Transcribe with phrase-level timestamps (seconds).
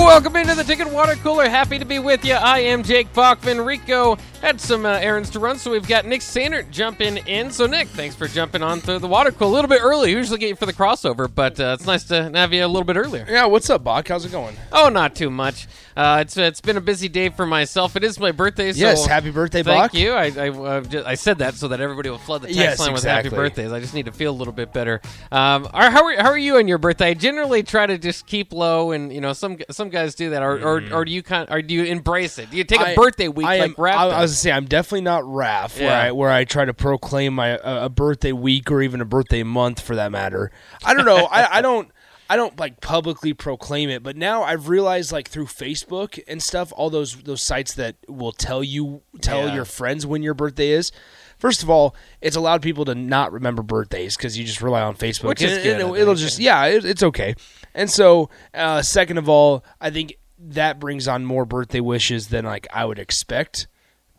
[0.00, 1.48] Welcome into the Ticket Water Cooler.
[1.48, 2.32] Happy to be with you.
[2.34, 3.60] I am Jake Bachman.
[3.60, 7.50] Rico had some uh, errands to run, so we've got Nick Sandert jumping in.
[7.50, 10.10] So, Nick, thanks for jumping on through the water cooler a little bit early.
[10.10, 12.84] Usually get you for the crossover, but uh, it's nice to have you a little
[12.84, 13.26] bit earlier.
[13.28, 14.08] Yeah, what's up, Bach?
[14.08, 14.56] How's it going?
[14.72, 15.68] Oh, not too much.
[15.96, 17.94] Uh, it's it's been a busy day for myself.
[17.94, 18.72] It is my birthday.
[18.72, 19.94] So Yes, happy birthday, Thank Bach.
[19.94, 20.12] you.
[20.12, 22.78] I I, uh, ju- I said that so that everybody will flood the text Yes,
[22.78, 23.30] line with exactly.
[23.30, 23.72] happy birthdays.
[23.72, 25.02] I just need to feel a little bit better.
[25.30, 27.08] Um, how are how are you on your birthday?
[27.08, 30.42] I generally try to just keep low, and you know some some guys do that,
[30.42, 32.50] or or, or do you kind or do you embrace it?
[32.50, 32.94] Do you take a.
[32.94, 34.20] Birthday week I like Raph I, I does?
[34.22, 35.98] was gonna say I'm definitely not Raph, where Yeah.
[35.98, 39.42] I where I try to proclaim my uh, a birthday week or even a birthday
[39.42, 40.50] month for that matter.
[40.84, 41.26] I don't know.
[41.26, 41.90] I, I don't.
[42.30, 46.72] I don't like publicly proclaim it, but now I've realized like through Facebook and stuff,
[46.76, 49.54] all those those sites that will tell you tell Yeah.
[49.56, 50.92] your friends when your birthday is.
[51.38, 54.94] First of all, it's allowed people to not remember birthdays because you just rely on
[54.94, 57.34] Facebook, Which is good, and I it'll just yeah, it, it's okay.
[57.74, 62.44] And so, uh, second of all, I think that brings on more birthday wishes than
[62.44, 63.66] like I would expect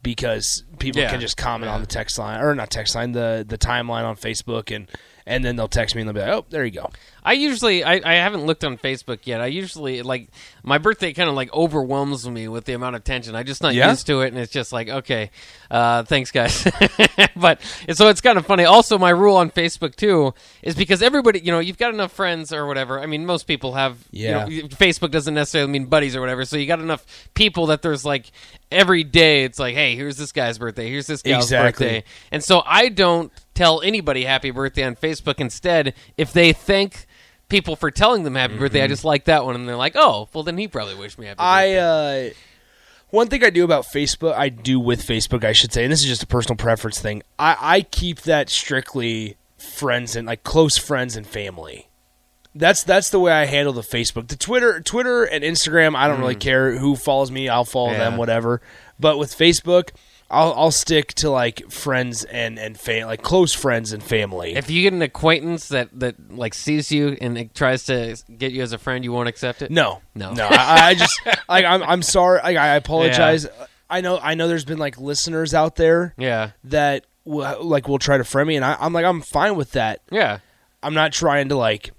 [0.03, 1.11] because people Yeah.
[1.11, 1.75] can just comment Yeah.
[1.75, 4.89] on the text line or not text line the the timeline on Facebook and
[5.25, 6.89] and then they'll text me and they'll be like, oh, there you go.
[7.23, 9.41] I usually I, I haven't looked on Facebook yet.
[9.41, 10.29] I usually like
[10.63, 13.35] my birthday kind of like overwhelms me with the amount of tension.
[13.35, 13.89] I'm just not Yeah?
[13.91, 15.29] used to it, and it's just like okay,
[15.69, 16.63] uh, thanks guys.
[17.35, 17.61] but
[17.93, 18.65] so it's kind of funny.
[18.65, 20.33] Also, my rule on Facebook too
[20.63, 22.99] is because everybody, you know, you've got enough friends or whatever.
[22.99, 23.97] I mean, most people have.
[24.09, 24.47] Yeah.
[24.47, 26.43] You know, Facebook doesn't necessarily mean buddies or whatever.
[26.45, 27.05] So you got enough
[27.35, 28.31] people that there's like
[28.71, 31.85] every day it's like, hey, here's this guy's birthday, here's this gal's Exactly.
[31.87, 35.39] birthday, and so I don't tell anybody happy birthday on Facebook.
[35.39, 37.05] Instead, if they thank
[37.49, 40.29] people for telling them happy birthday, I just like that one, and they're like, oh,
[40.33, 42.29] well then he probably wished me happy I birthday.
[42.29, 42.33] uh
[43.09, 45.99] one thing I do about Facebook, I do with Facebook, I should say, and this
[46.01, 47.23] is just a personal preference thing.
[47.37, 51.89] I, I keep that strictly friends and like close friends and family.
[52.53, 54.27] That's that's the way I handle the Facebook.
[54.27, 57.47] The Twitter, Twitter and Instagram, I don't really care who follows me.
[57.49, 57.93] I'll follow Mm.
[57.93, 58.09] Yeah.
[58.09, 58.61] them, whatever.
[58.99, 59.89] But with Facebook,
[60.29, 64.55] I'll I'll stick to like friends and and fam- like close friends and family.
[64.55, 68.51] if you get an acquaintance that that like sees you and it tries to get
[68.51, 69.71] you as a friend, you won't accept it.
[69.71, 70.33] No, No.
[70.33, 70.47] no.
[70.49, 71.19] I, I just
[71.49, 72.41] like I'm I'm sorry.
[72.43, 73.47] Like, I apologize.
[73.89, 74.47] I know I know.
[74.49, 78.55] There's been like listeners out there Yeah, that will, like will try to friend me,
[78.57, 80.01] and I, I'm like I'm fine with that.
[80.11, 80.39] yeah.
[80.83, 81.91] I'm not trying to like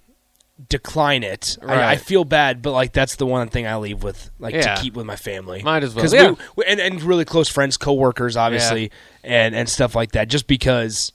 [0.68, 1.58] decline it.
[1.66, 4.74] I, I feel bad, but like that's the one thing I leave with like Yeah.
[4.74, 5.62] to keep with my family.
[5.62, 6.06] Might as well.
[6.12, 6.30] Yeah.
[6.30, 8.90] we, we- and and really close friends, coworkers, obviously,
[9.24, 10.28] and and stuff like that.
[10.28, 11.12] Just because.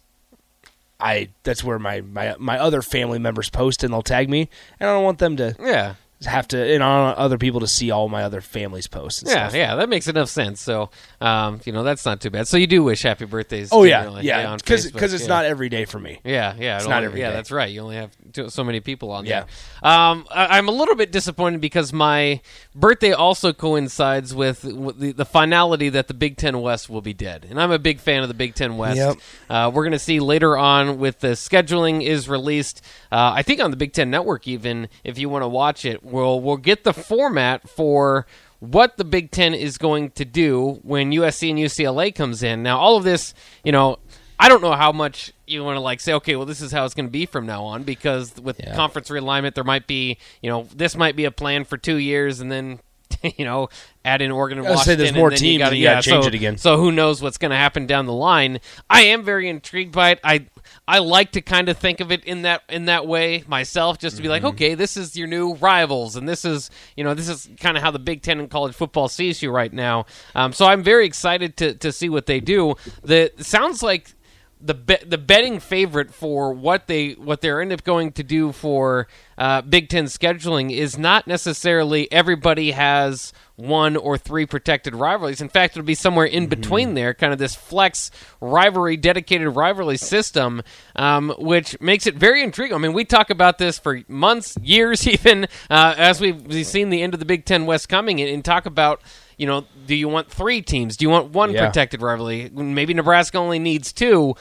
[1.00, 4.50] I that's where my, my my other family members post and they'll tag me
[4.80, 5.94] and I don't want them to Yeah.
[6.26, 9.22] have to and I don't want other people to see all my other family's posts
[9.22, 9.56] and Yeah, stuff.
[9.60, 10.60] yeah, that makes enough sense.
[10.60, 10.90] So,
[11.22, 12.48] um, you know, that's not too bad.
[12.48, 13.70] So you do wish happy birthdays?
[13.72, 15.28] Oh yeah, yeah, on because it's yeah.
[15.28, 16.20] not every day for me.
[16.24, 17.36] Yeah, yeah, It's it not every Yeah, day.
[17.36, 17.70] that's right.
[17.72, 18.10] You only have
[18.44, 19.46] t- so many people on Yeah.
[19.82, 19.92] there.
[19.92, 22.42] Um, I, I'm a little bit disappointed because my
[22.76, 27.14] birthday also coincides with, with the, the finality that the Big Ten West will be
[27.14, 28.98] dead, and I'm a big fan of the Big Ten West.
[28.98, 29.18] Yep.
[29.50, 32.82] Uh, we're going to see later on with the scheduling is released.
[33.12, 36.04] Uh, I think on the Big Ten Network, even if you want to watch it,
[36.04, 38.26] we'll we'll get the format for
[38.60, 42.64] what the Big Ten is going to do when USC and UCLA comes in.
[42.64, 44.00] Now, all of this, you know,
[44.40, 46.86] I don't know how much you want to like say, okay, well, this is how
[46.86, 48.76] it's going to be from now on, because with Yeah.
[48.76, 52.40] conference realignment, there might be, you know, this might be a plan for two years,
[52.40, 52.80] and then.
[53.38, 53.70] You know,
[54.06, 54.86] add in Oregon and Washington.
[54.86, 56.34] say there's more and then teams, You gotta, and you gotta yeah, change so- it
[56.36, 56.58] again.
[56.58, 58.60] So who knows what's going to happen down the line?
[58.90, 60.20] I am very intrigued by it.
[60.26, 60.46] I
[60.88, 64.18] I like to kind of think of it in that in that way myself, just
[64.18, 64.50] to be like, Mm-hmm.
[64.56, 67.82] okay, this is your new rivals, and this is you know this is kind of
[67.82, 70.06] how the Big Ten in college football sees you right now.
[70.36, 72.76] Um, so I'm very excited to to see what they do.
[73.04, 74.12] That sounds like
[74.60, 78.52] the be- the betting favorite for what they what they're end up going to do
[78.52, 79.08] for
[79.38, 85.42] uh, Big Ten scheduling is not necessarily everybody has one or three protected rivalries.
[85.42, 89.98] In fact, it'll be somewhere in between there, kind of this flex rivalry, dedicated rivalry
[89.98, 90.62] system,
[90.96, 92.76] um, which makes it very intriguing.
[92.76, 96.90] I mean, we talk about this for months, years, even uh, as we've, we've seen
[96.90, 99.02] the end of the Big Ten West coming, and, and talk about.
[99.38, 100.98] You know, do you want three teams?
[100.98, 101.66] Do you want one Yeah.
[101.68, 102.50] protected rivalry?
[102.52, 104.36] Maybe Nebraska only needs two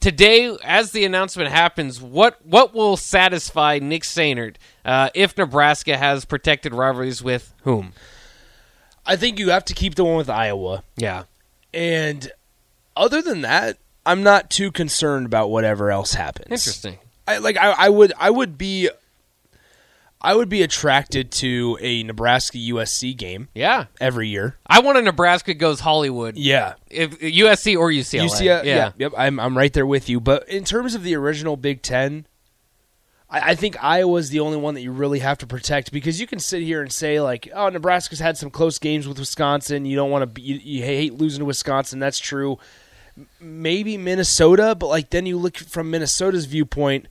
[0.00, 6.24] today, as the announcement happens, what what will satisfy Nick Sainert uh, if Nebraska has
[6.24, 7.92] protected rivalries with whom?
[9.06, 10.84] I think you have to keep the one with Iowa.
[10.96, 11.24] Yeah,
[11.74, 12.30] And
[12.96, 16.46] other than that, I'm not too concerned about whatever else happens.
[16.50, 16.98] interesting.
[17.28, 18.88] I like I, I would I would be
[20.22, 24.56] I would be attracted to a Nebraska USC game Yeah, every year.
[24.66, 26.36] I want a Nebraska goes Hollywood.
[26.36, 26.74] Yeah.
[26.90, 28.28] If USC or UCLA.
[28.28, 28.92] UCLA, yeah.
[28.98, 29.12] yep.
[29.16, 30.20] I'm I'm right there with you.
[30.20, 32.26] But in terms of the original Big Ten,
[33.30, 36.26] I, I think Iowa's the only one that you really have to protect because you
[36.26, 39.84] can sit here and say like, oh, Nebraska's had some close games with Wisconsin.
[39.86, 41.98] You don't want to you, you hate losing to Wisconsin.
[41.98, 42.58] That's true.
[43.16, 47.06] M- Maybe Minnesota, but like then you look from Minnesota's viewpoint,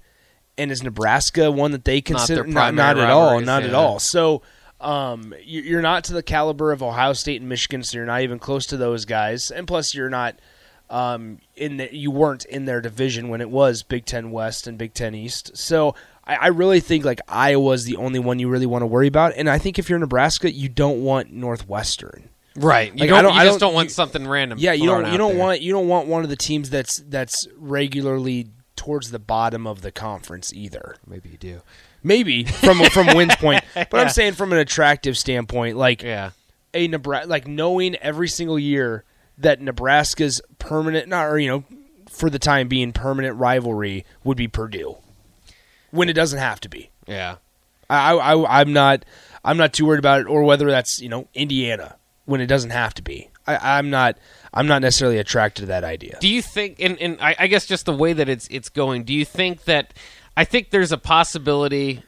[0.60, 4.00] and is Nebraska one that they consider not, not at all, not at all.
[4.00, 4.42] So.
[4.82, 8.22] Um, you- you're not to the caliber of Ohio State and Michigan, so you're not
[8.22, 9.52] even close to those guys.
[9.52, 10.40] And plus, you're not
[10.90, 14.78] um, in the, you weren't in their division when it was Big Ten West and
[14.78, 15.52] Big Ten East.
[15.58, 15.96] So
[16.26, 19.34] I, I really think like Iowa's the only one you really want to worry about.
[19.36, 22.30] And I think if you're Nebraska, you don't want Northwestern.
[22.56, 22.94] Right.
[22.94, 23.18] You Like, don't.
[23.20, 24.60] I don't- you I just don't- don't want you- something random.
[24.62, 25.40] Yeah, you don't you don't there.
[25.42, 28.48] want you don't want one of the teams that's that's regularly
[28.80, 30.96] towards the bottom of the conference either.
[31.06, 31.62] Maybe you do.
[32.02, 34.00] Maybe from from wins point, but Yeah.
[34.00, 36.32] I'm saying from an attractive standpoint, like Yeah.
[36.74, 39.04] a Nebraska, like knowing every single year
[39.38, 41.64] that Nebraska's permanent, not or you know,
[42.10, 44.96] for the time being, permanent rivalry would be Purdue,
[45.92, 46.90] when it doesn't have to be.
[47.06, 47.36] Yeah.
[47.90, 49.04] I, I I'm not
[49.44, 52.70] I'm not too worried about it, or whether that's you know Indiana when it doesn't
[52.72, 53.30] have to be.
[53.58, 54.18] I, I'm not
[54.54, 56.18] I'm not necessarily attracted to that idea.
[56.20, 59.04] Do you think, and, and I, I guess just the way that it's it's going,
[59.04, 59.94] do you think that?
[60.38, 62.04] I think there's a possibility.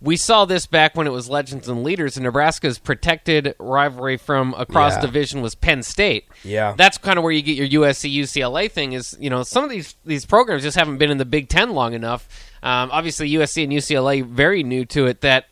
[0.00, 4.54] We saw this back when it was Legends and Leaders, and Nebraska's protected rivalry from
[4.56, 5.00] across Yeah.
[5.00, 6.28] division was Penn State.
[6.44, 6.74] Yeah.
[6.76, 8.92] that's kind of where you get your USC UCLA thing.
[8.92, 11.70] Is you know some of these these programs just haven't been in the Big Ten
[11.70, 12.28] long enough.
[12.62, 15.46] Um, obviously, USC and UCLA very new to it that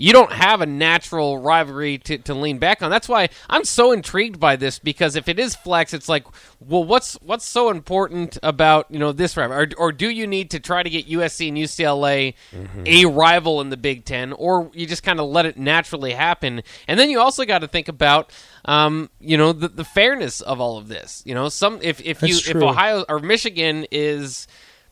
[0.00, 2.90] you don't have a natural rivalry to, to lean back on.
[2.90, 6.24] That's why I'm so intrigued by this because if it is flex, it's like,
[6.58, 10.52] well, what's what's so important about you know this rivalry, or, or do you need
[10.52, 12.34] to try to get USC and UCLA
[12.86, 16.62] a rival in the Big Ten, or you just kind of let it naturally happen?
[16.88, 18.32] And then you also got to think about.
[18.62, 21.22] Um, you know the, the fairness of all of this.
[21.24, 22.56] You know, some if if you That's if.
[22.56, 24.46] Ohio or Michigan is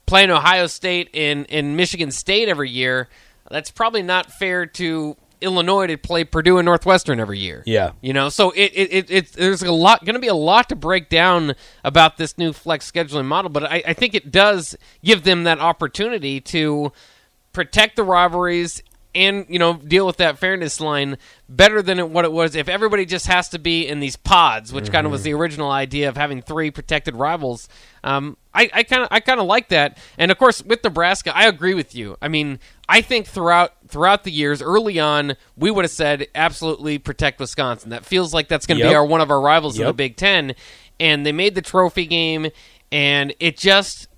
[0.08, 3.08] playing Ohio State and, and Michigan State every year,
[3.50, 7.62] that's probably not fair to Illinois to play Purdue and Northwestern every year.
[7.66, 7.92] Yeah.
[8.00, 10.68] You know, so it, it, it, it there's a lot going to be a lot
[10.70, 11.54] to break down
[11.84, 15.58] about this new flex scheduling model, but I, I think it does give them that
[15.58, 16.92] opportunity to
[17.52, 18.82] protect the rivalries
[19.14, 21.16] and you know deal with that fairness line
[21.48, 24.72] better than it, what it was if everybody just has to be in these pods,
[24.72, 27.68] which kind of was the original idea of having three protected rivals.
[28.04, 28.36] Um,
[28.72, 31.74] I kind of I kind of like that, and of course with Nebraska, I agree
[31.74, 32.16] with you.
[32.22, 32.58] I mean,
[32.88, 37.90] I think throughout throughout the years, early on, we would have said absolutely protect Wisconsin.
[37.90, 40.16] That feels like that's going to be our one of our rivals in the Big
[40.16, 40.54] Ten,
[40.98, 42.48] and they made the trophy game,
[42.90, 44.08] and it just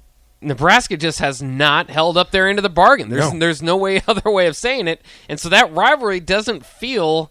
[0.40, 3.10] Nebraska just has not held up their end of the bargain.
[3.10, 3.38] There's No.
[3.38, 7.30] there's no way other way of saying it, and so that rivalry doesn't feel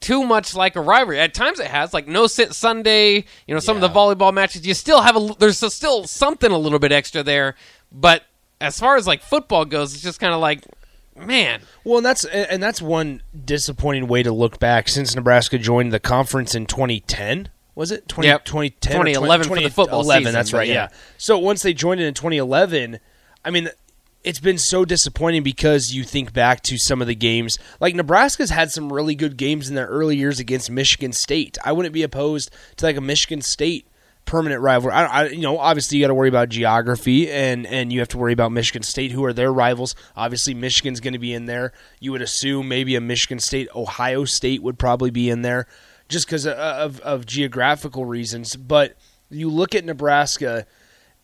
[0.00, 1.20] too much like a rivalry.
[1.20, 3.24] At times it has, like no sit Sunday.
[3.46, 6.58] You know, some of the volleyball matches, you still have a there's still something a
[6.58, 7.54] little bit extra there,
[7.92, 8.24] but
[8.60, 10.64] as far as like football goes, it's just kind of like,
[11.16, 15.92] man, Well, and that's and that's one disappointing way to look back since Nebraska joined
[15.92, 17.48] the conference in 2010.
[17.74, 18.44] Was it 20, Yep.
[18.44, 20.68] 2010 or 2011 for the football 2011, season, That's right.
[20.68, 20.74] yeah.
[20.74, 20.88] Yeah.
[21.18, 22.98] So once they joined it in 2011,
[23.44, 23.70] I mean,
[24.22, 27.58] it's been so disappointing because you think back to some of the games.
[27.80, 31.56] Like Nebraska's had some really good games in their early years against Michigan State.
[31.64, 33.86] I wouldn't be opposed to like a Michigan State
[34.26, 34.90] permanent rival.
[34.90, 38.08] I, I you know, obviously you got to worry about geography and and you have
[38.08, 39.94] to worry about Michigan State, who are their rivals.
[40.16, 41.72] Obviously, Michigan's going to be in there.
[41.98, 45.66] You would assume maybe a Michigan State, Ohio State would probably be in there,
[46.08, 48.54] just because of, of of geographical reasons.
[48.56, 48.96] But
[49.30, 50.66] you look at Nebraska.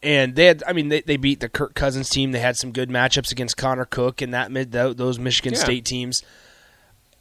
[0.03, 2.33] And they had, I mean, they, they beat the Kirk Cousins team.
[2.33, 5.61] They had some good matchups against Connor Cook and that mid those Michigan Yeah.
[5.61, 6.23] State teams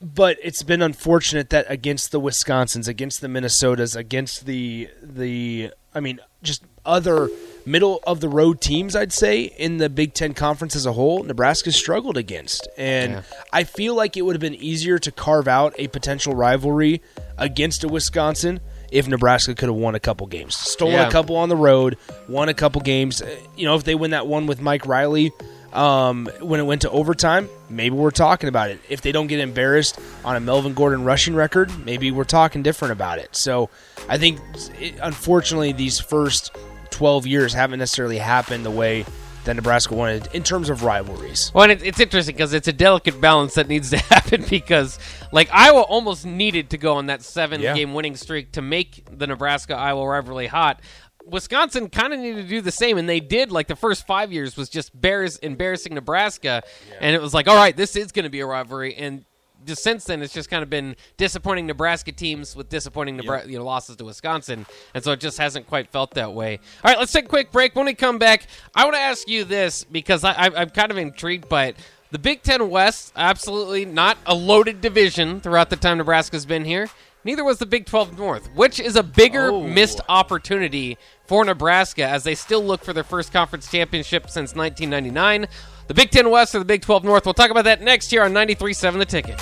[0.02, 6.02] but it's been unfortunate that against the Wisconsins, against the Minnesotas, against the the I
[6.02, 7.30] mean, just other
[7.66, 11.24] middle of the road teams, I'd say in the Big Ten conference as a whole,
[11.24, 13.22] Nebraska struggled against, and Yeah.
[13.54, 17.02] I feel like it would have been easier to carve out a potential rivalry
[17.38, 18.60] against a Wisconsin.
[18.92, 21.08] If Nebraska could have won a couple games, stolen Yeah.
[21.08, 24.12] a couple on the road, won a couple games, Uh, you know, if they win
[24.12, 25.32] that one with Mike Riley,
[25.74, 28.80] um, when it went to overtime, maybe we're talking about it.
[28.88, 32.94] If they don't get embarrassed on a Melvin Gordon rushing record, maybe we're talking different
[32.94, 33.36] about it.
[33.36, 33.70] So
[34.08, 34.40] I think,
[34.80, 36.56] it, unfortunately, these first
[36.92, 39.06] 12 years haven't necessarily happened the way
[39.46, 41.52] that Nebraska wanted in terms of rivalries.
[41.54, 45.00] Well, and it, it's interesting because it's a delicate balance that needs to happen because,
[45.32, 47.74] like, Iowa almost needed to go on that seven Yeah.
[47.74, 50.82] game winning streak to make the Nebraska Iowa rivalry hot.
[51.28, 53.52] Wisconsin kind of needed to do the same, and they did.
[53.52, 56.62] Like the first five years was just bears embarrassing Nebraska,
[57.02, 58.94] and it was like, all right, this is going to be a rivalry.
[58.96, 59.26] And
[59.66, 63.58] just since then, it's just kind of been disappointing Nebraska teams with disappointing Nebra- you
[63.58, 66.60] know losses to Wisconsin, and so it just hasn't quite felt that way.
[66.84, 67.76] All right, let's take a quick break.
[67.76, 70.92] When we come back, I want to ask you this because I, I, I'm kind
[70.92, 71.78] of intrigued by it.
[72.12, 76.88] The Big Ten West, absolutely not a loaded division throughout the time Nebraska's been here.
[77.26, 79.64] Neither was the Big 12 North, which is a bigger Oh.
[79.64, 80.96] missed opportunity
[81.26, 85.48] for Nebraska as they still look for their first conference championship since 1999.
[85.88, 87.26] The Big 10 West or the Big 12 North.
[87.26, 89.40] We'll talk about that next year on 93.7 The Ticket.